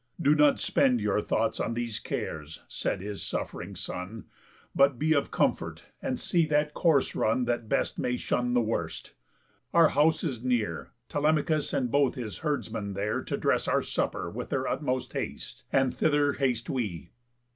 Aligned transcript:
"Do 0.19 0.33
not 0.33 0.59
spend 0.59 0.99
Your 0.99 1.21
thoughts 1.21 1.59
on 1.59 1.75
these 1.75 1.99
cares," 1.99 2.63
said 2.67 3.01
his 3.01 3.21
suff'ring 3.21 3.75
son, 3.77 4.25
"But 4.73 4.97
be 4.97 5.13
of 5.13 5.29
comfort, 5.29 5.83
and 6.01 6.19
see 6.19 6.47
that 6.47 6.73
course 6.73 7.13
run 7.13 7.45
That 7.45 7.69
best 7.69 7.99
may 7.99 8.17
shun 8.17 8.55
the 8.55 8.61
worst. 8.63 9.13
Our 9.75 9.89
house 9.89 10.23
is 10.23 10.43
near, 10.43 10.89
Telemachus 11.07 11.71
and 11.71 11.91
both 11.91 12.15
his 12.15 12.39
herdsmen 12.39 12.93
there 12.95 13.21
To 13.21 13.37
dress 13.37 13.67
our 13.67 13.83
supper 13.83 14.31
with 14.31 14.49
their 14.49 14.67
utmost 14.67 15.13
haste; 15.13 15.65
And 15.71 15.93
thither 15.95 16.33
haste 16.33 16.67
we." 16.67 17.11